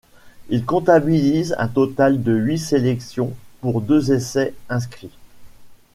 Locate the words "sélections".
2.57-3.35